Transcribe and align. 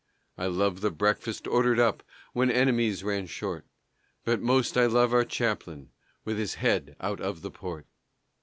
I 0.35 0.47
love 0.47 0.81
the 0.81 0.89
breakfast 0.89 1.45
ordered 1.47 1.77
up 1.79 2.01
When 2.33 2.49
enemies 2.49 3.03
ran 3.03 3.27
short, 3.27 3.67
But 4.25 4.41
most 4.41 4.75
I 4.75 4.87
love 4.87 5.13
our 5.13 5.23
chaplain 5.25 5.91
With 6.25 6.39
his 6.39 6.55
head 6.55 6.95
out 6.99 7.21
of 7.21 7.43
the 7.43 7.51
port. 7.51 7.85